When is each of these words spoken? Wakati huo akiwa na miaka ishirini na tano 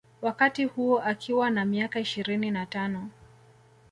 Wakati 0.21 0.65
huo 0.65 0.99
akiwa 0.99 1.49
na 1.49 1.65
miaka 1.65 1.99
ishirini 1.99 2.51
na 2.51 2.65
tano 2.65 3.09